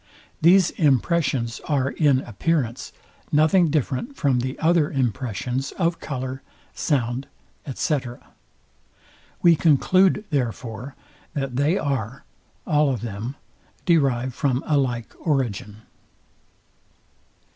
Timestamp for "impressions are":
0.71-1.91